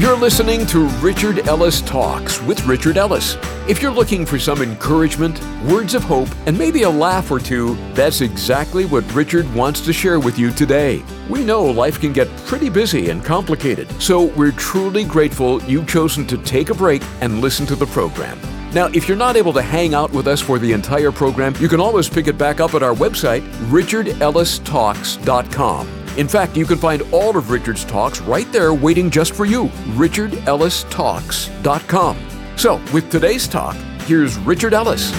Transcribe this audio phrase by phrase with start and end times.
[0.00, 3.36] You're listening to Richard Ellis Talks with Richard Ellis.
[3.68, 7.76] If you're looking for some encouragement, words of hope, and maybe a laugh or two,
[7.92, 11.02] that's exactly what Richard wants to share with you today.
[11.28, 16.26] We know life can get pretty busy and complicated, so we're truly grateful you've chosen
[16.28, 18.40] to take a break and listen to the program.
[18.72, 21.68] Now, if you're not able to hang out with us for the entire program, you
[21.68, 25.99] can always pick it back up at our website, richardellistalks.com.
[26.16, 29.66] In fact, you can find all of Richard's talks right there waiting just for you.
[29.94, 32.16] RichardEllisTalks.com.
[32.56, 35.12] So, with today's talk, here's Richard Ellis.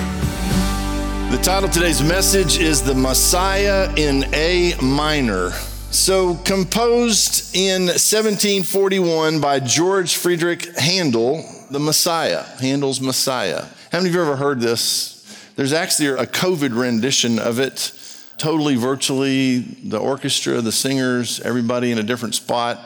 [1.32, 5.52] The title of today's message is The Messiah in A minor.
[5.91, 13.63] So, composed in 1741 by George Friedrich Handel, The Messiah, Handel's Messiah.
[13.94, 15.23] How many of you ever heard this?
[15.55, 17.94] There's actually a COVID rendition of it
[18.41, 22.80] totally virtually, the orchestra, the singers, everybody in a different spot.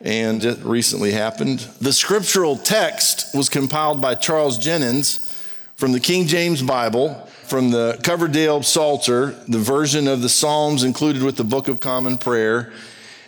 [0.00, 1.58] And it recently happened.
[1.80, 5.36] The scriptural text was compiled by Charles Jennens
[5.74, 7.14] from the King James Bible,
[7.48, 12.16] from the Coverdale Psalter, the version of the Psalms included with the Book of Common
[12.16, 12.72] Prayer.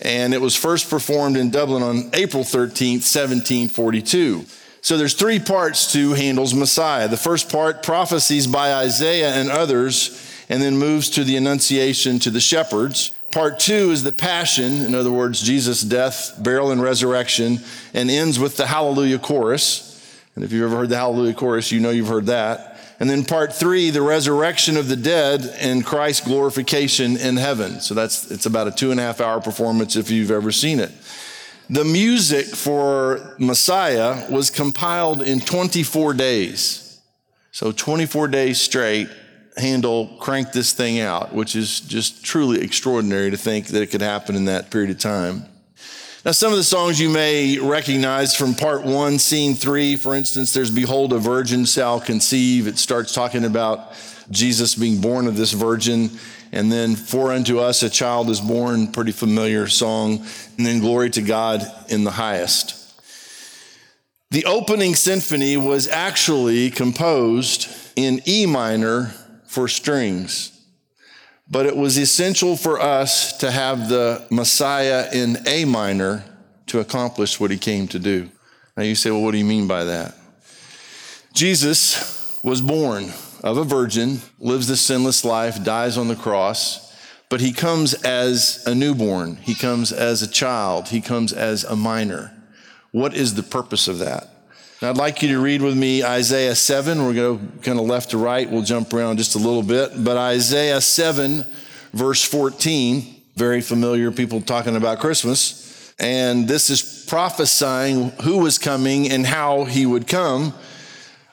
[0.00, 4.44] And it was first performed in Dublin on April 13th, 1742.
[4.82, 7.08] So there's three parts to Handel's Messiah.
[7.08, 12.30] The first part, prophecies by Isaiah and others and then moves to the Annunciation to
[12.30, 13.12] the shepherds.
[13.30, 17.60] Part two is the Passion, in other words, Jesus' death, burial, and resurrection,
[17.94, 19.88] and ends with the Hallelujah chorus.
[20.34, 22.78] And if you've ever heard the Hallelujah chorus, you know you've heard that.
[23.00, 27.80] And then part three, the resurrection of the dead and Christ's glorification in heaven.
[27.80, 30.80] So that's it's about a two and a half hour performance if you've ever seen
[30.80, 30.92] it.
[31.70, 37.00] The music for Messiah was compiled in 24 days.
[37.52, 39.08] So 24 days straight
[39.56, 44.00] Handel cranked this thing out, which is just truly extraordinary to think that it could
[44.00, 45.44] happen in that period of time.
[46.24, 50.52] Now, some of the songs you may recognize from part one, scene three, for instance,
[50.52, 52.68] there's Behold, a virgin shall conceive.
[52.68, 53.92] It starts talking about
[54.30, 56.10] Jesus being born of this virgin.
[56.52, 60.24] And then, For unto us a child is born, pretty familiar song.
[60.56, 62.78] And then, Glory to God in the highest.
[64.30, 69.12] The opening symphony was actually composed in E minor
[69.52, 70.58] for strings.
[71.46, 76.24] But it was essential for us to have the Messiah in A minor
[76.68, 78.30] to accomplish what he came to do.
[78.78, 80.14] Now you say, well, what do you mean by that?
[81.34, 86.90] Jesus was born of a virgin, lives the sinless life, dies on the cross,
[87.28, 89.36] but he comes as a newborn.
[89.36, 90.88] He comes as a child.
[90.88, 92.34] He comes as a minor.
[92.90, 94.31] What is the purpose of that?
[94.84, 97.04] I'd like you to read with me Isaiah 7.
[97.04, 98.50] We're going to kind of left to right.
[98.50, 99.92] We'll jump around just a little bit.
[100.02, 101.46] But Isaiah 7,
[101.92, 105.94] verse 14, very familiar, people talking about Christmas.
[106.00, 110.52] And this is prophesying who was coming and how he would come.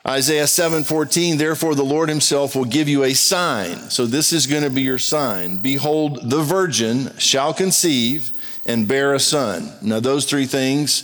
[0.06, 3.90] Isaiah 7:14 Therefore the Lord himself will give you a sign.
[3.90, 5.58] So this is going to be your sign.
[5.58, 8.30] Behold the virgin shall conceive
[8.64, 9.72] and bear a son.
[9.82, 11.02] Now those three things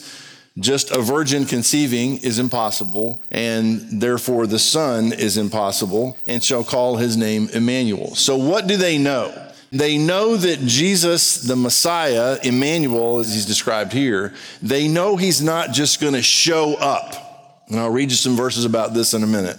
[0.59, 6.97] just a virgin conceiving is impossible, and therefore the Son is impossible, and shall call
[6.97, 8.15] his name Emmanuel.
[8.15, 9.43] So, what do they know?
[9.73, 15.73] They know that Jesus, the Messiah, Emmanuel, as he's described here, they know he's not
[15.73, 17.65] just going to show up.
[17.69, 19.59] And I'll read you some verses about this in a minute.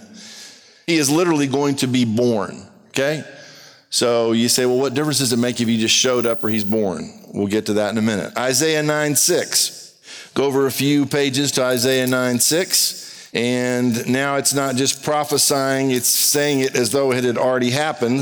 [0.86, 3.22] He is literally going to be born, okay?
[3.90, 6.48] So you say, well, what difference does it make if he just showed up or
[6.48, 7.10] he's born?
[7.32, 8.36] We'll get to that in a minute.
[8.36, 9.77] Isaiah 9 6.
[10.38, 13.30] Go over a few pages to Isaiah 9 6.
[13.34, 18.20] And now it's not just prophesying, it's saying it as though it had already happened.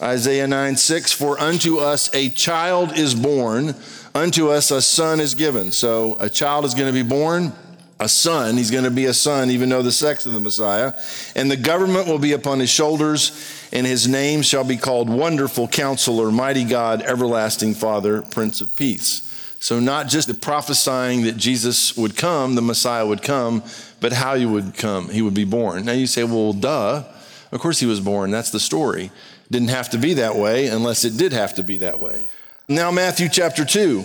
[0.00, 3.74] Isaiah 9 6 For unto us a child is born,
[4.14, 5.70] unto us a son is given.
[5.70, 7.52] So a child is going to be born,
[8.00, 8.56] a son.
[8.56, 10.94] He's going to be a son, even though the sex of the Messiah.
[11.36, 15.68] And the government will be upon his shoulders, and his name shall be called Wonderful
[15.68, 19.20] Counselor, Mighty God, Everlasting Father, Prince of Peace.
[19.60, 23.62] So, not just the prophesying that Jesus would come, the Messiah would come,
[24.00, 25.08] but how he would come.
[25.08, 25.86] He would be born.
[25.86, 27.04] Now you say, well, duh.
[27.52, 28.30] Of course he was born.
[28.30, 29.10] That's the story.
[29.50, 32.28] Didn't have to be that way unless it did have to be that way.
[32.68, 34.04] Now, Matthew chapter 2.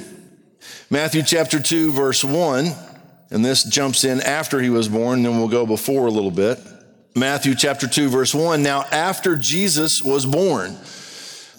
[0.90, 2.68] Matthew chapter 2, verse 1.
[3.32, 6.60] And this jumps in after he was born, then we'll go before a little bit.
[7.16, 8.62] Matthew chapter 2, verse 1.
[8.64, 10.78] Now, after Jesus was born,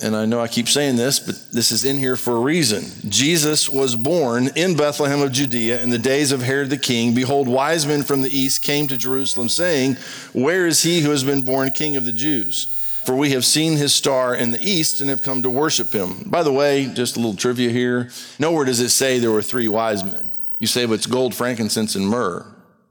[0.03, 2.85] and I know I keep saying this, but this is in here for a reason.
[3.11, 7.15] Jesus was born in Bethlehem of Judea in the days of Herod the king.
[7.15, 9.97] Behold, wise men from the east came to Jerusalem, saying,
[10.33, 12.65] Where is he who has been born king of the Jews?
[13.05, 16.25] For we have seen his star in the east and have come to worship him.
[16.27, 18.11] By the way, just a little trivia here.
[18.39, 20.31] Nowhere does it say there were three wise men.
[20.59, 22.47] You say, but it's gold, frankincense, and myrrh.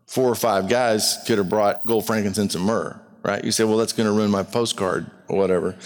[0.08, 3.44] Four or five guys could have brought gold, frankincense, and myrrh, right?
[3.44, 5.78] You say, well, that's going to ruin my postcard or whatever.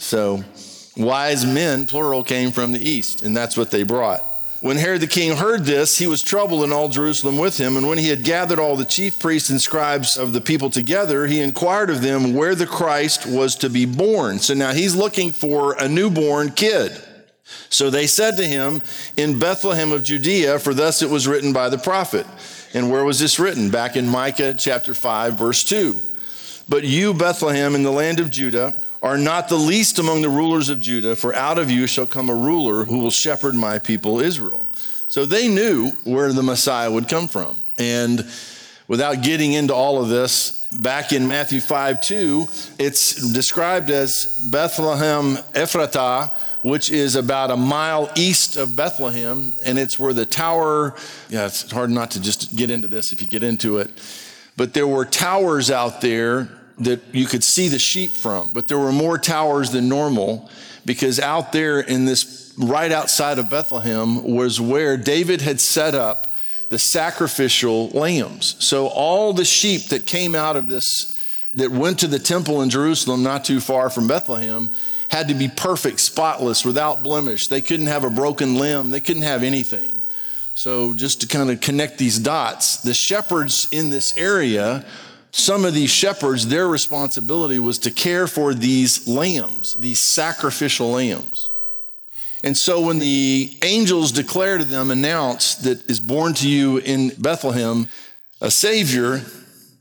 [0.00, 0.42] So,
[0.96, 4.24] wise men, plural, came from the east, and that's what they brought.
[4.60, 7.76] When Herod the king heard this, he was troubled and all Jerusalem with him.
[7.76, 11.26] And when he had gathered all the chief priests and scribes of the people together,
[11.26, 14.38] he inquired of them where the Christ was to be born.
[14.38, 16.92] So now he's looking for a newborn kid.
[17.70, 18.82] So they said to him,
[19.16, 22.26] In Bethlehem of Judea, for thus it was written by the prophet.
[22.74, 23.70] And where was this written?
[23.70, 25.98] Back in Micah chapter 5, verse 2.
[26.68, 30.68] But you, Bethlehem, in the land of Judah, are not the least among the rulers
[30.68, 34.20] of Judah, for out of you shall come a ruler who will shepherd my people
[34.20, 34.66] Israel.
[35.08, 37.56] So they knew where the Messiah would come from.
[37.78, 38.26] And
[38.86, 42.46] without getting into all of this, back in Matthew 5 2,
[42.78, 46.32] it's described as Bethlehem Ephratah,
[46.62, 49.54] which is about a mile east of Bethlehem.
[49.64, 50.94] And it's where the tower,
[51.28, 53.90] yeah, it's hard not to just get into this if you get into it.
[54.56, 56.50] But there were towers out there
[56.80, 60.50] that you could see the sheep from, but there were more towers than normal
[60.84, 66.34] because out there in this, right outside of Bethlehem, was where David had set up
[66.70, 68.56] the sacrificial lambs.
[68.64, 71.16] So all the sheep that came out of this,
[71.54, 74.70] that went to the temple in Jerusalem, not too far from Bethlehem,
[75.10, 77.48] had to be perfect, spotless, without blemish.
[77.48, 80.00] They couldn't have a broken limb, they couldn't have anything.
[80.54, 84.84] So, just to kind of connect these dots, the shepherds in this area
[85.32, 91.50] some of these shepherds, their responsibility was to care for these lambs, these sacrificial lambs.
[92.42, 97.10] And so when the angels declare to them, announce that is born to you in
[97.18, 97.88] Bethlehem
[98.40, 99.20] a Savior,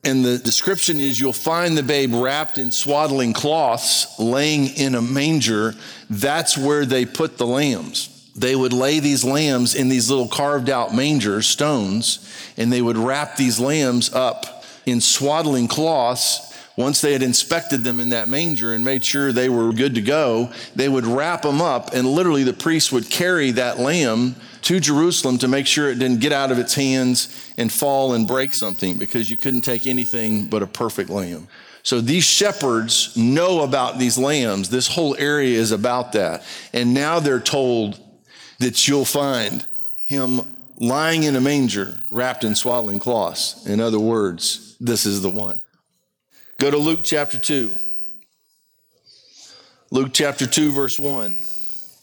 [0.03, 5.01] and the description is you'll find the babe wrapped in swaddling cloths, laying in a
[5.01, 5.73] manger.
[6.09, 8.15] That's where they put the lambs.
[8.35, 12.97] They would lay these lambs in these little carved out mangers, stones, and they would
[12.97, 14.58] wrap these lambs up
[14.89, 16.45] in swaddling cloths.
[16.75, 20.01] Once they had inspected them in that manger and made sure they were good to
[20.01, 24.79] go, they would wrap them up, and literally the priest would carry that lamb to
[24.79, 28.53] Jerusalem to make sure it didn't get out of its hands and fall and break
[28.53, 31.49] something because you couldn't take anything but a perfect lamb.
[31.83, 34.69] So these shepherds know about these lambs.
[34.69, 36.43] This whole area is about that.
[36.71, 37.99] And now they're told
[38.59, 39.65] that you'll find
[40.05, 40.41] him
[40.79, 43.65] lying in a manger wrapped in swaddling cloths.
[43.65, 45.61] In other words, this is the one.
[46.57, 47.71] Go to Luke chapter 2.
[49.91, 51.35] Luke chapter 2, verse 1.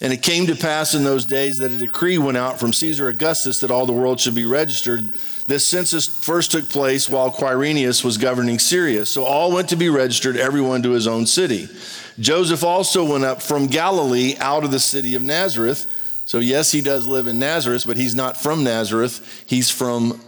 [0.00, 3.08] And it came to pass in those days that a decree went out from Caesar
[3.08, 5.14] Augustus that all the world should be registered.
[5.46, 9.06] This census first took place while Quirinius was governing Syria.
[9.06, 11.68] So all went to be registered, everyone to his own city.
[12.18, 15.90] Joseph also went up from Galilee out of the city of Nazareth.
[16.26, 19.44] So, yes, he does live in Nazareth, but he's not from Nazareth.
[19.46, 20.20] He's from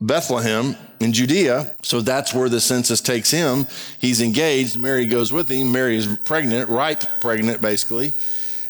[0.00, 1.76] Bethlehem in Judea.
[1.82, 3.66] So that's where the census takes him.
[3.98, 4.78] He's engaged.
[4.78, 5.72] Mary goes with him.
[5.72, 8.14] Mary is pregnant, ripe pregnant, basically.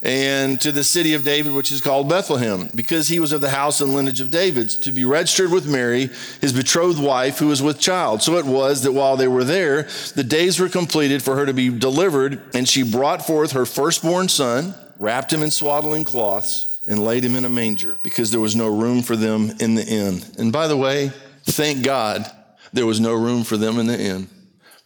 [0.02, 3.50] And to the city of David, which is called Bethlehem, because he was of the
[3.50, 6.10] house and lineage of David, to be registered with Mary,
[6.40, 8.20] his betrothed wife, who was with child.
[8.20, 9.84] So it was that while they were there,
[10.16, 14.28] the days were completed for her to be delivered, and she brought forth her firstborn
[14.28, 18.54] son, wrapped him in swaddling cloths and laid him in a manger because there was
[18.54, 20.22] no room for them in the inn.
[20.38, 21.10] And by the way,
[21.42, 22.24] thank God
[22.72, 24.28] there was no room for them in the inn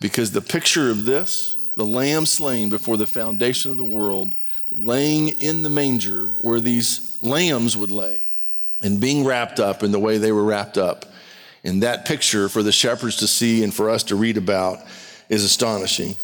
[0.00, 4.34] because the picture of this, the lamb slain before the foundation of the world,
[4.72, 8.26] laying in the manger where these lambs would lay
[8.80, 11.04] and being wrapped up in the way they were wrapped up.
[11.62, 14.78] And that picture for the shepherds to see and for us to read about
[15.28, 16.16] is astonishing.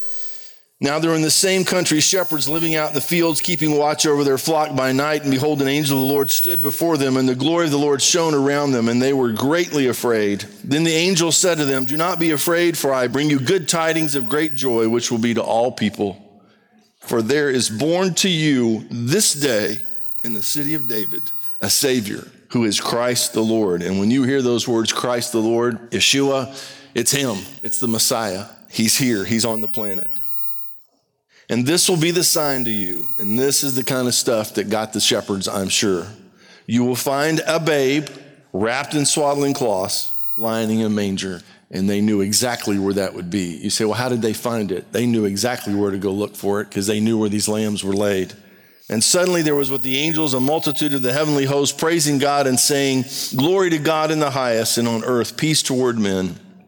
[0.82, 4.24] Now they're in the same country, shepherds living out in the fields, keeping watch over
[4.24, 5.22] their flock by night.
[5.22, 7.78] And behold, an angel of the Lord stood before them, and the glory of the
[7.78, 10.40] Lord shone around them, and they were greatly afraid.
[10.64, 13.68] Then the angel said to them, Do not be afraid, for I bring you good
[13.68, 16.20] tidings of great joy, which will be to all people.
[16.98, 19.78] For there is born to you this day
[20.24, 23.82] in the city of David a Savior who is Christ the Lord.
[23.82, 26.60] And when you hear those words, Christ the Lord, Yeshua,
[26.92, 28.46] it's Him, it's the Messiah.
[28.68, 30.21] He's here, He's on the planet.
[31.52, 33.08] And this will be the sign to you.
[33.18, 36.06] And this is the kind of stuff that got the shepherds, I'm sure.
[36.64, 38.08] You will find a babe
[38.54, 41.42] wrapped in swaddling cloths lying in a manger.
[41.70, 43.58] And they knew exactly where that would be.
[43.58, 44.92] You say, well, how did they find it?
[44.92, 47.84] They knew exactly where to go look for it because they knew where these lambs
[47.84, 48.32] were laid.
[48.88, 52.46] And suddenly there was with the angels a multitude of the heavenly host praising God
[52.46, 53.04] and saying,
[53.36, 56.40] Glory to God in the highest, and on earth peace toward men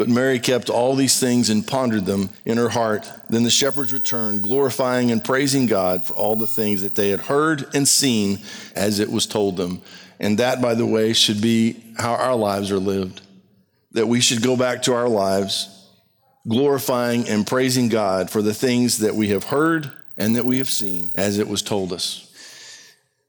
[0.00, 3.06] But Mary kept all these things and pondered them in her heart.
[3.28, 7.20] Then the shepherds returned, glorifying and praising God for all the things that they had
[7.20, 8.38] heard and seen
[8.74, 9.82] as it was told them.
[10.18, 13.20] And that, by the way, should be how our lives are lived.
[13.92, 15.68] That we should go back to our lives,
[16.48, 20.70] glorifying and praising God for the things that we have heard and that we have
[20.70, 22.26] seen as it was told us.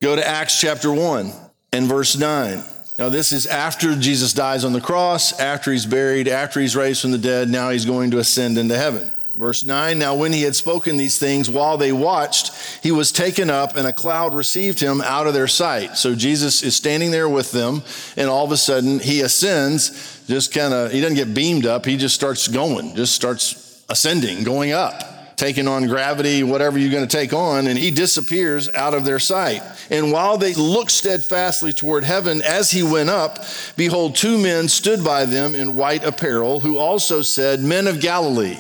[0.02, 1.34] Go to Acts chapter 1
[1.74, 2.64] and verse 9.
[3.02, 7.02] Now, this is after Jesus dies on the cross, after he's buried, after he's raised
[7.02, 7.50] from the dead.
[7.50, 9.12] Now he's going to ascend into heaven.
[9.34, 12.54] Verse 9 Now, when he had spoken these things, while they watched,
[12.84, 15.98] he was taken up, and a cloud received him out of their sight.
[15.98, 17.82] So Jesus is standing there with them,
[18.18, 21.88] and all of a sudden he ascends, just kind of, he doesn't get beamed up,
[21.88, 25.11] he just starts going, just starts ascending, going up
[25.42, 29.18] taking on gravity, whatever you're going to take on, and he disappears out of their
[29.18, 29.64] sight.
[29.90, 33.44] And while they looked steadfastly toward heaven as he went up,
[33.76, 38.60] behold, two men stood by them in white apparel, who also said, Men of Galilee,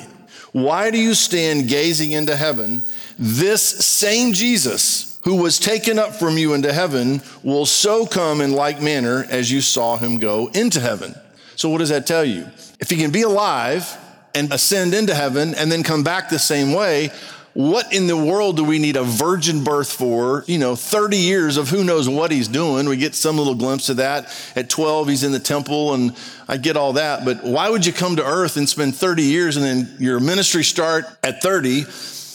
[0.54, 2.84] why do you stand gazing into heaven?
[3.20, 8.54] This same Jesus, who was taken up from you into heaven, will so come in
[8.54, 11.14] like manner as you saw him go into heaven.
[11.56, 12.48] So, what does that tell you?
[12.80, 13.96] If he can be alive,
[14.34, 17.12] and ascend into heaven and then come back the same way,
[17.54, 20.46] what in the world do we need a virgin birth for?
[20.48, 22.88] You know, 30 years of who knows what he's doing.
[22.88, 24.34] We get some little glimpse of that.
[24.56, 26.16] At 12, he's in the temple, and
[26.48, 27.26] I get all that.
[27.26, 30.64] But why would you come to earth and spend 30 years and then your ministry
[30.64, 31.84] start at 30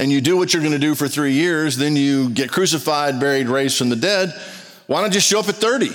[0.00, 3.18] and you do what you're going to do for three years, then you get crucified,
[3.18, 4.38] buried, raised from the dead?
[4.86, 5.90] Why not just show up at 30?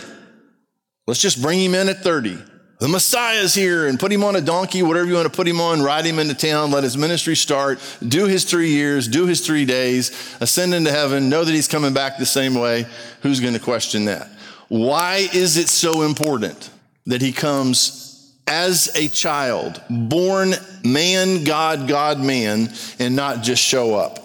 [1.06, 2.40] Let's just bring him in at 30
[2.82, 5.48] the Messiah is here and put him on a donkey, whatever you want to put
[5.48, 9.28] him on, ride him into town, let his ministry start, do his three years, do
[9.28, 10.10] his three days,
[10.42, 12.88] ascend into heaven, know that he's coming back the same way.
[13.22, 14.28] Who's going to question that?
[14.68, 16.72] Why is it so important
[17.06, 23.94] that he comes as a child, born man, God, God, man, and not just show
[23.94, 24.18] up?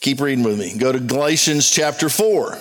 [0.00, 0.78] Keep reading with me.
[0.78, 2.56] Go to Galatians chapter 4.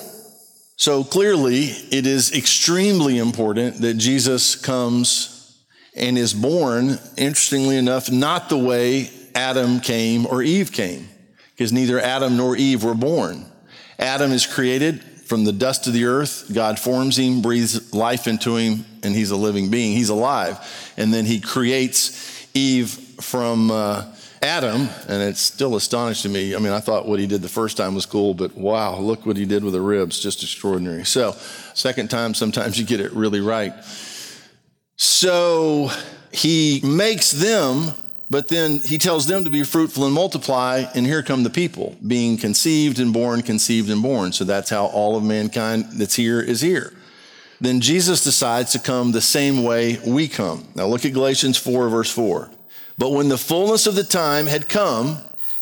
[0.78, 5.64] So clearly, it is extremely important that Jesus comes
[5.96, 11.08] and is born, interestingly enough, not the way Adam came or Eve came,
[11.52, 13.46] because neither Adam nor Eve were born.
[13.98, 16.52] Adam is created from the dust of the earth.
[16.54, 19.96] God forms him, breathes life into him, and he's a living being.
[19.96, 20.60] He's alive.
[20.98, 23.72] And then he creates Eve from.
[23.72, 24.12] Uh,
[24.42, 26.56] Adam, and it's still astonishing to me.
[26.56, 29.26] I mean, I thought what he did the first time was cool, but wow, look
[29.26, 31.06] what he did with the ribs, just extraordinary.
[31.06, 31.36] So,
[31.74, 33.74] second time, sometimes you get it really right.
[34.98, 35.90] So,
[36.32, 37.92] he makes them,
[38.30, 41.96] but then he tells them to be fruitful and multiply, and here come the people
[42.06, 44.32] being conceived and born, conceived and born.
[44.32, 46.94] So, that's how all of mankind that's here is here.
[47.62, 50.68] Then Jesus decides to come the same way we come.
[50.76, 52.50] Now, look at Galatians 4, verse 4.
[52.98, 55.18] But when the fullness of the time had come,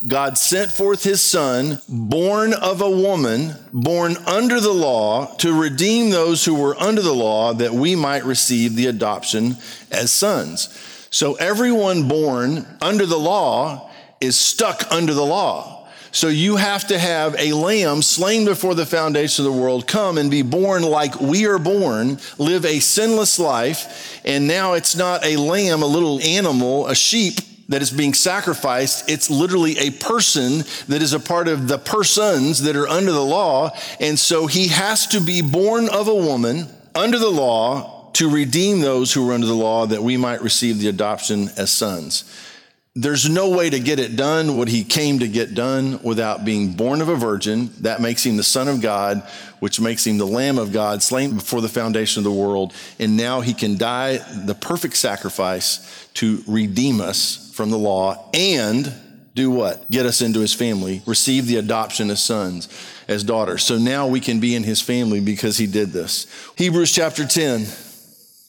[0.05, 6.09] God sent forth his son, born of a woman, born under the law, to redeem
[6.09, 9.55] those who were under the law, that we might receive the adoption
[9.91, 10.67] as sons.
[11.09, 15.82] So everyone born under the law is stuck under the law.
[16.13, 20.19] So you have to have a lamb slain before the foundation of the world come
[20.19, 24.21] and be born like we are born, live a sinless life.
[24.23, 27.39] And now it's not a lamb, a little animal, a sheep
[27.69, 29.09] that is being sacrificed.
[29.09, 33.25] It's literally a person that is a part of the persons that are under the
[33.25, 33.71] law.
[33.99, 38.81] And so he has to be born of a woman under the law to redeem
[38.81, 42.23] those who are under the law that we might receive the adoption as sons.
[42.95, 46.73] There's no way to get it done what he came to get done without being
[46.73, 47.71] born of a virgin.
[47.79, 49.27] That makes him the Son of God,
[49.59, 52.71] which makes him the Lamb of God, slain before the foundation of the world.
[52.99, 58.93] And now he can die the perfect sacrifice to redeem us from the law and
[59.33, 59.89] do what?
[59.89, 62.69] Get us into his family, receive the adoption as sons,
[63.07, 63.63] as daughters.
[63.63, 66.27] So now we can be in his family because he did this.
[66.57, 67.65] Hebrews chapter 10,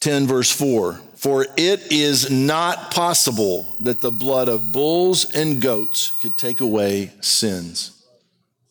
[0.01, 1.01] 10 verse 4.
[1.25, 7.13] For it is not possible that the blood of bulls and goats could take away
[7.23, 8.05] sins.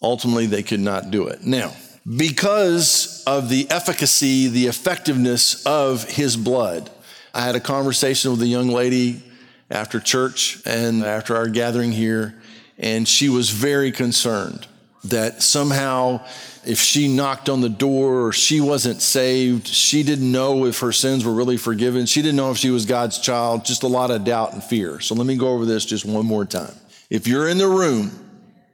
[0.03, 1.43] Ultimately, they could not do it.
[1.43, 1.73] Now,
[2.15, 6.91] because of the efficacy, the effectiveness of his blood,
[7.33, 9.23] I had a conversation with a young lady
[9.71, 12.39] after church and after our gathering here,
[12.77, 14.67] and she was very concerned
[15.05, 16.21] that somehow
[16.65, 20.91] if she knocked on the door or she wasn't saved, she didn't know if her
[20.91, 22.05] sins were really forgiven.
[22.05, 24.99] She didn't know if she was God's child, just a lot of doubt and fear.
[24.99, 26.73] So let me go over this just one more time.
[27.09, 28.11] If you're in the room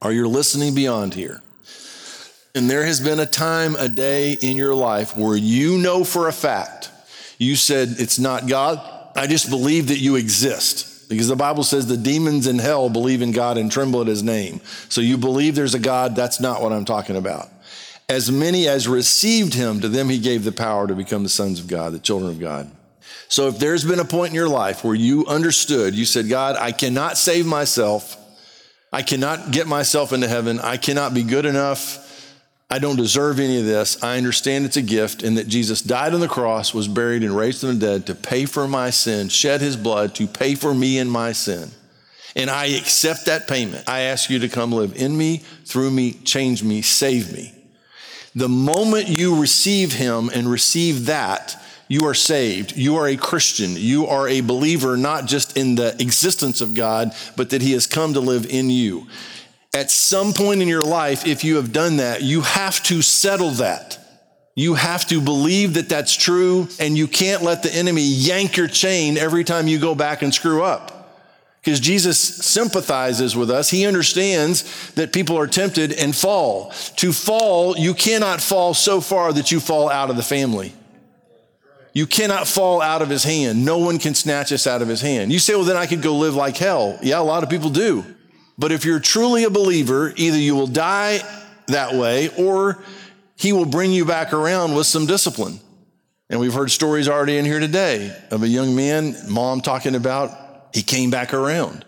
[0.02, 1.42] or you're listening beyond here,
[2.56, 6.28] and there has been a time, a day in your life where you know for
[6.28, 6.92] a fact,
[7.38, 8.80] you said, It's not God.
[9.16, 10.89] I just believe that you exist.
[11.10, 14.24] Because the Bible says the demons in hell believe in God and tremble at his
[14.24, 14.62] name.
[14.90, 17.50] So you believe there's a God, that's not what I'm talking about.
[18.08, 21.60] As many as received him, to them he gave the power to become the sons
[21.60, 22.72] of God, the children of God.
[23.28, 26.56] So if there's been a point in your life where you understood, you said, God,
[26.56, 28.16] I cannot save myself.
[28.94, 30.60] I cannot get myself into heaven.
[30.60, 32.06] I cannot be good enough.
[32.72, 34.02] I don't deserve any of this.
[34.04, 37.36] I understand it's a gift and that Jesus died on the cross, was buried, and
[37.36, 40.74] raised from the dead to pay for my sin, shed his blood to pay for
[40.74, 41.72] me and my sin.
[42.36, 43.90] And I accept that payment.
[43.90, 47.54] I ask you to come live in me, through me, change me, save me.
[48.36, 51.56] The moment you receive Him and receive that,
[51.88, 52.78] you are saved.
[52.78, 53.72] You are a Christian.
[53.76, 57.88] You are a believer, not just in the existence of God, but that He has
[57.88, 59.08] come to live in you.
[59.74, 63.52] At some point in your life, if you have done that, you have to settle
[63.52, 63.98] that.
[64.56, 68.68] You have to believe that that's true, and you can't let the enemy yank your
[68.68, 71.00] chain every time you go back and screw up
[71.62, 73.70] because Jesus sympathizes with us.
[73.70, 76.72] He understands that people are tempted and fall.
[76.98, 80.74] To fall, you cannot fall so far that you fall out of the family.
[81.94, 83.66] You cannot fall out of his hand.
[83.66, 85.32] No one can snatch us out of his hand.
[85.32, 86.98] You say, well, then I could go live like hell.
[87.02, 88.04] Yeah, a lot of people do.
[88.60, 91.22] But if you're truly a believer, either you will die
[91.68, 92.84] that way or
[93.38, 95.62] he will bring you back around with some discipline.
[96.30, 100.32] And we've heard stories already in here today of a young man, mom talking about
[100.74, 101.86] he came back around.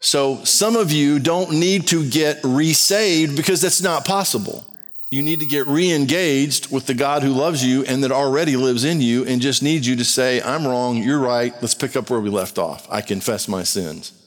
[0.00, 4.66] So some of you don't need to get resaved because that's not possible.
[5.10, 8.56] You need to get re engaged with the God who loves you and that already
[8.56, 11.94] lives in you and just needs you to say, I'm wrong, you're right, let's pick
[11.94, 12.86] up where we left off.
[12.90, 14.17] I confess my sins.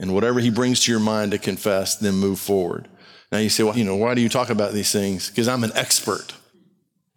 [0.00, 2.88] And whatever he brings to your mind to confess, then move forward.
[3.32, 5.28] Now you say, well, you know, why do you talk about these things?
[5.28, 6.34] Because I'm an expert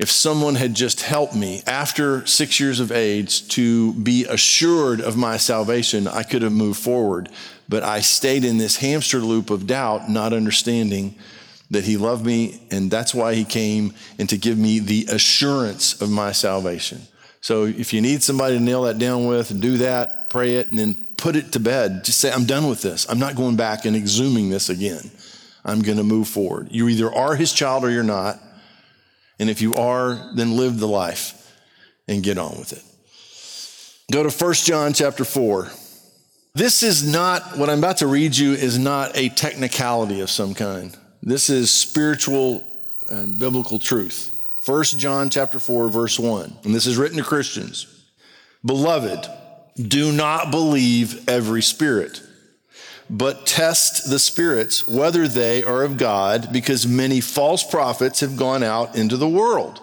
[0.01, 5.15] if someone had just helped me after six years of age to be assured of
[5.15, 7.29] my salvation, I could have moved forward.
[7.69, 11.13] But I stayed in this hamster loop of doubt, not understanding
[11.69, 16.01] that He loved me, and that's why He came, and to give me the assurance
[16.01, 17.01] of my salvation.
[17.41, 20.79] So if you need somebody to nail that down with, do that, pray it, and
[20.79, 22.03] then put it to bed.
[22.03, 23.07] Just say, I'm done with this.
[23.09, 25.11] I'm not going back and exhuming this again.
[25.65, 26.69] I'm going to move forward.
[26.71, 28.39] You either are His child or you're not.
[29.39, 31.55] And if you are, then live the life
[32.07, 32.83] and get on with it.
[34.11, 35.71] Go to 1 John chapter 4.
[36.53, 40.53] This is not, what I'm about to read you is not a technicality of some
[40.53, 40.95] kind.
[41.23, 42.63] This is spiritual
[43.09, 44.30] and biblical truth.
[44.65, 46.57] 1 John chapter 4 verse 1.
[46.63, 47.87] And this is written to Christians.
[48.63, 49.27] Beloved,
[49.75, 52.21] do not believe every spirit
[53.11, 58.63] but test the spirits, whether they are of God, because many false prophets have gone
[58.63, 59.81] out into the world.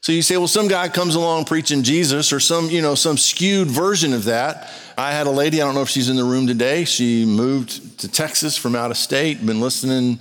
[0.00, 3.16] So you say, well, some guy comes along preaching Jesus or some, you know, some
[3.16, 4.68] skewed version of that.
[4.98, 6.84] I had a lady, I don't know if she's in the room today.
[6.84, 10.18] She moved to Texas from out of state, been listening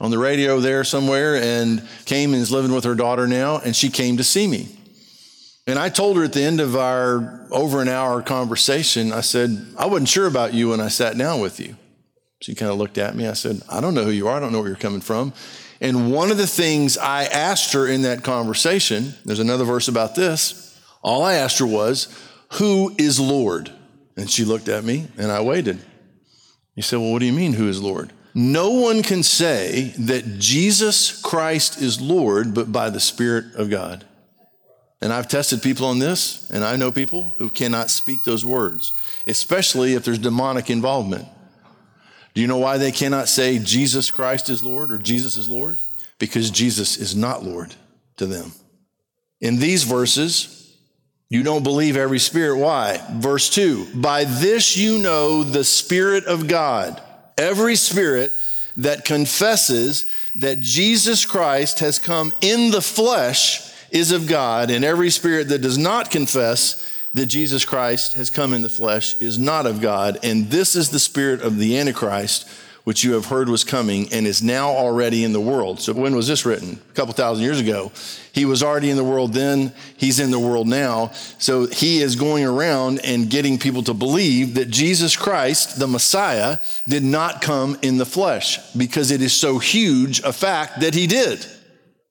[0.00, 3.74] on the radio there somewhere, and came and is living with her daughter now, and
[3.74, 4.68] she came to see me.
[5.66, 9.50] And I told her at the end of our over an hour conversation, I said,
[9.76, 11.76] I wasn't sure about you when I sat down with you.
[12.40, 13.26] She kind of looked at me.
[13.26, 14.36] I said, I don't know who you are.
[14.36, 15.34] I don't know where you're coming from.
[15.80, 20.14] And one of the things I asked her in that conversation, there's another verse about
[20.14, 20.80] this.
[21.02, 22.08] All I asked her was,
[22.54, 23.70] Who is Lord?
[24.16, 25.80] And she looked at me and I waited.
[26.74, 28.12] He said, Well, what do you mean, who is Lord?
[28.38, 34.04] No one can say that Jesus Christ is Lord but by the Spirit of God.
[35.00, 38.92] And I've tested people on this, and I know people who cannot speak those words,
[39.26, 41.26] especially if there's demonic involvement.
[42.32, 45.80] Do you know why they cannot say Jesus Christ is Lord or Jesus is Lord?
[46.20, 47.74] Because Jesus is not Lord
[48.18, 48.52] to them.
[49.40, 50.76] In these verses,
[51.28, 52.58] you don't believe every spirit.
[52.58, 53.04] Why?
[53.14, 57.02] Verse 2 By this you know the Spirit of God.
[57.38, 58.34] Every spirit
[58.76, 65.10] that confesses that Jesus Christ has come in the flesh is of God, and every
[65.10, 69.66] spirit that does not confess that Jesus Christ has come in the flesh is not
[69.66, 72.48] of God, and this is the spirit of the Antichrist,
[72.88, 75.78] which you have heard was coming and is now already in the world.
[75.78, 76.80] So when was this written?
[76.88, 77.92] A couple thousand years ago.
[78.32, 81.10] He was already in the world then, he's in the world now.
[81.38, 86.60] So he is going around and getting people to believe that Jesus Christ, the Messiah,
[86.88, 91.06] did not come in the flesh because it is so huge a fact that he
[91.06, 91.44] did.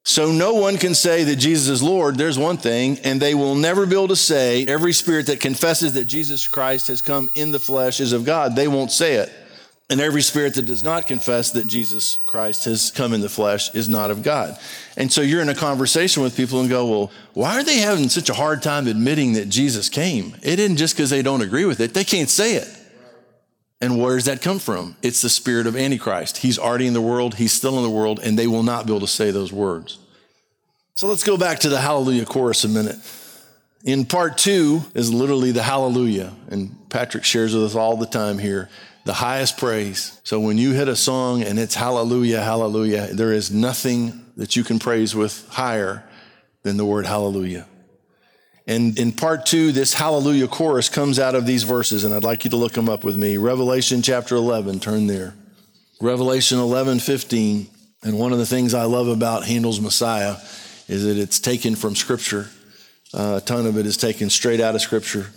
[0.03, 2.19] So no one can say that Jesus is Lord.
[2.19, 5.93] There's one thing, and they will never be able to say every spirit that confesses
[5.93, 8.55] that Jesus Christ has come in the flesh is of God.
[8.55, 9.33] They won't say it.
[9.89, 13.73] And every spirit that does not confess that Jesus Christ has come in the flesh
[13.73, 14.59] is not of God.
[14.97, 18.09] And so you're in a conversation with people and go, well, why are they having
[18.09, 20.35] such a hard time admitting that Jesus came?
[20.43, 21.93] It isn't just because they don't agree with it.
[21.93, 22.67] They can't say it.
[23.79, 24.97] And where does that come from?
[25.01, 26.37] It's the spirit of Antichrist.
[26.37, 27.35] He's already in the world.
[27.35, 29.99] He's still in the world and they will not be able to say those words.
[30.95, 32.97] So let's go back to the hallelujah chorus a minute.
[33.85, 36.33] In part two is literally the hallelujah.
[36.49, 38.67] And Patrick shares with us all the time here
[39.07, 40.19] the highest praise.
[40.25, 44.65] So when you hit a song and it's hallelujah, hallelujah, there is nothing that you
[44.65, 46.03] can praise with higher
[46.63, 47.65] than the word hallelujah.
[48.67, 52.43] And in part two, this hallelujah chorus comes out of these verses, and I'd like
[52.43, 53.37] you to look them up with me.
[53.37, 55.33] Revelation chapter 11, turn there.
[56.01, 57.67] Revelation 11, 15.
[58.03, 60.35] And one of the things I love about Handel's Messiah
[60.89, 62.49] is that it's taken from Scripture.
[63.13, 65.27] Uh, a ton of it is taken straight out of Scripture.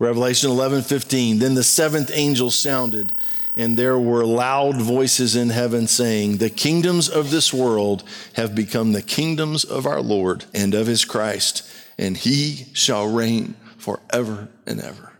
[0.00, 1.40] Revelation 11, 15.
[1.40, 3.12] Then the seventh angel sounded,
[3.54, 8.92] and there were loud voices in heaven saying, The kingdoms of this world have become
[8.92, 14.80] the kingdoms of our Lord and of his Christ, and he shall reign forever and
[14.80, 15.12] ever,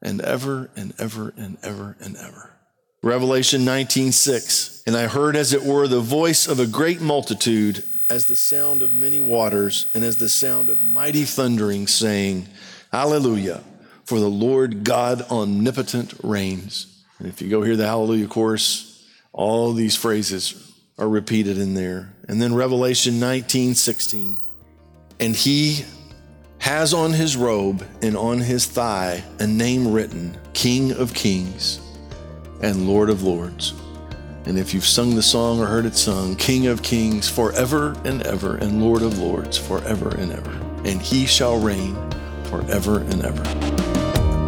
[0.00, 2.50] and ever and ever and ever and ever.
[3.02, 4.84] Revelation 19, 6.
[4.86, 8.82] And I heard as it were the voice of a great multitude, as the sound
[8.82, 12.48] of many waters, and as the sound of mighty thundering, saying,
[12.90, 13.62] Hallelujah
[14.04, 17.04] for the Lord God omnipotent reigns.
[17.18, 22.12] And if you go hear the hallelujah chorus, all these phrases are repeated in there.
[22.28, 24.36] And then Revelation 19, 16.
[25.20, 25.84] And he
[26.58, 31.80] has on his robe and on his thigh a name written King of Kings
[32.62, 33.74] and Lord of Lords.
[34.46, 38.22] And if you've sung the song or heard it sung, King of Kings forever and
[38.22, 40.50] ever, and Lord of Lords forever and ever.
[40.84, 41.94] And he shall reign
[42.44, 43.93] forever and ever.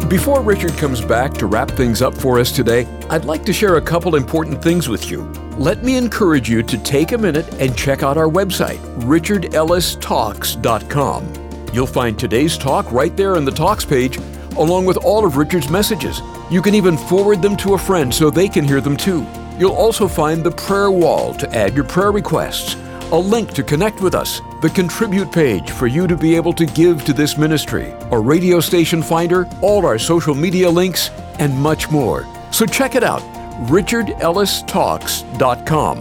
[0.09, 3.75] Before Richard comes back to wrap things up for us today, I'd like to share
[3.75, 5.23] a couple important things with you.
[5.57, 11.33] Let me encourage you to take a minute and check out our website, richardellistalks.com.
[11.73, 14.15] You'll find today's talk right there in the Talks page,
[14.55, 16.21] along with all of Richard's messages.
[16.49, 19.27] You can even forward them to a friend so they can hear them too.
[19.59, 22.77] You'll also find the prayer wall to add your prayer requests
[23.11, 26.65] a link to connect with us, the contribute page for you to be able to
[26.65, 31.89] give to this ministry, a radio station finder, all our social media links, and much
[31.89, 32.27] more.
[32.51, 33.21] So check it out,
[33.67, 35.97] richardellistalks.com.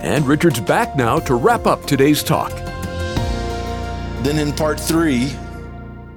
[0.00, 2.52] And Richard's back now to wrap up today's talk.
[4.22, 5.32] Then in part three,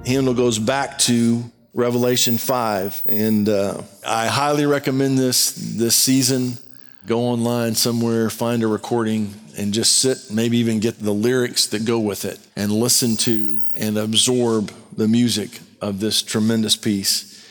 [0.06, 3.02] Handel goes back to Revelation 5.
[3.06, 6.58] And uh, I highly recommend this this season.
[7.06, 11.86] Go online somewhere, find a recording, and just sit, maybe even get the lyrics that
[11.86, 17.42] go with it and listen to and absorb the music of this tremendous piece.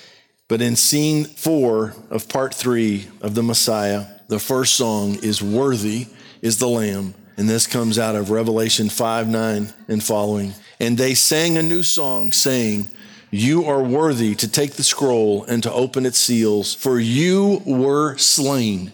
[0.47, 6.07] But in scene four of part three of the Messiah, the first song is Worthy
[6.43, 7.15] is the Lamb.
[7.35, 10.53] And this comes out of Revelation 5 9 and following.
[10.79, 12.89] And they sang a new song saying,
[13.31, 18.17] You are worthy to take the scroll and to open its seals, for you were
[18.17, 18.91] slain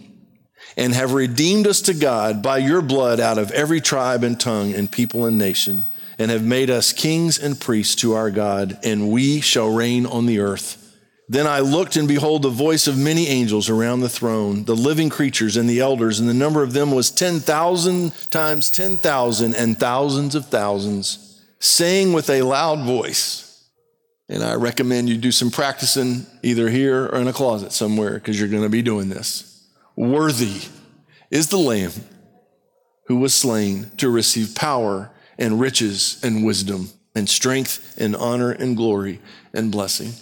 [0.78, 4.74] and have redeemed us to God by your blood out of every tribe and tongue
[4.74, 5.84] and people and nation,
[6.18, 10.26] and have made us kings and priests to our God, and we shall reign on
[10.26, 10.82] the earth.
[11.28, 15.10] Then I looked, and behold, the voice of many angels around the throne, the living
[15.10, 20.36] creatures and the elders, and the number of them was 10,000 times 10,000 and thousands
[20.36, 23.42] of thousands, saying with a loud voice,
[24.30, 28.40] and I recommend you do some practicing either here or in a closet somewhere because
[28.40, 29.55] you're going to be doing this.
[29.96, 30.62] Worthy
[31.32, 31.92] is the Lamb
[33.08, 38.76] who was slain to receive power and riches and wisdom and strength and honor and
[38.76, 39.20] glory
[39.54, 40.14] and blessing.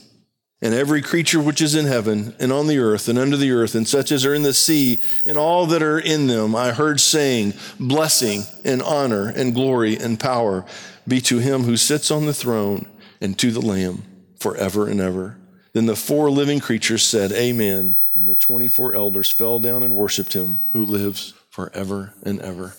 [0.62, 3.76] And every creature which is in heaven and on the earth and under the earth
[3.76, 7.02] and such as are in the sea and all that are in them, I heard
[7.02, 10.66] saying, Blessing and honor and glory and power
[11.06, 12.88] be to him who sits on the throne
[13.20, 14.04] and to the Lamb
[14.40, 15.38] forever and ever.
[15.74, 17.98] Then the four living creatures said, Amen.
[18.16, 22.76] And the 24 elders fell down and worshiped him who lives forever and ever.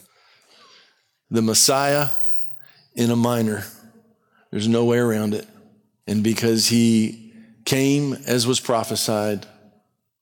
[1.30, 2.08] The Messiah
[2.94, 3.64] in a minor.
[4.50, 5.46] There's no way around it.
[6.06, 7.32] And because he
[7.64, 9.46] came as was prophesied,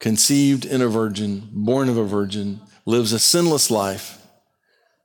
[0.01, 4.19] conceived in a virgin, born of a virgin, lives a sinless life,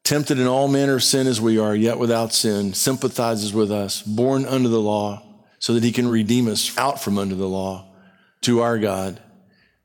[0.03, 4.01] tempted in all manner of sin as we are, yet without sin, sympathizes with us,
[4.01, 5.21] born under the law,
[5.59, 7.93] so that he can redeem us out from under the law
[8.41, 9.19] to our God,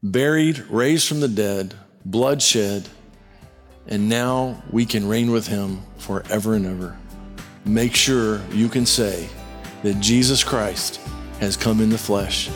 [0.02, 2.88] buried, raised from the dead, bloodshed,
[3.86, 6.96] and now we can reign with him forever and ever.
[7.64, 9.28] Make sure you can say
[9.82, 11.00] that Jesus Christ
[11.38, 12.50] has come in the flesh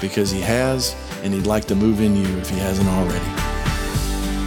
[0.00, 3.24] because he has, and he'd like to move in you if he hasn't already.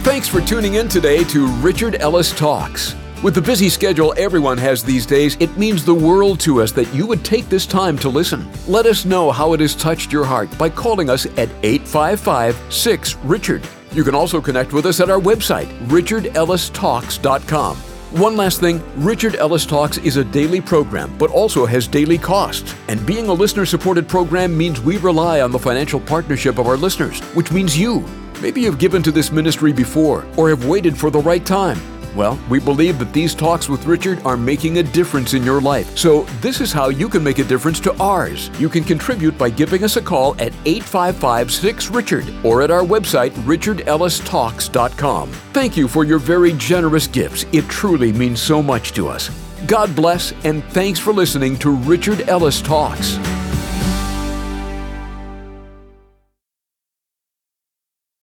[0.02, 2.94] Thanks for tuning in today to Richard Ellis Talks.
[3.22, 6.90] With the busy schedule everyone has these days, it means the world to us that
[6.94, 8.48] you would take this time to listen.
[8.66, 13.16] Let us know how it has touched your heart by calling us at 855 6
[13.16, 13.62] Richard.
[13.92, 17.76] You can also connect with us at our website, richardellistalks.com.
[17.76, 22.74] One last thing Richard Ellis Talks is a daily program, but also has daily costs.
[22.88, 26.78] And being a listener supported program means we rely on the financial partnership of our
[26.78, 28.02] listeners, which means you.
[28.40, 31.78] Maybe you've given to this ministry before or have waited for the right time.
[32.14, 35.96] Well, we believe that these talks with Richard are making a difference in your life.
[35.96, 38.50] So, this is how you can make a difference to ours.
[38.58, 42.82] You can contribute by giving us a call at 855 6 Richard or at our
[42.82, 45.30] website, richardellistalks.com.
[45.52, 47.44] Thank you for your very generous gifts.
[47.52, 49.30] It truly means so much to us.
[49.66, 53.18] God bless, and thanks for listening to Richard Ellis Talks.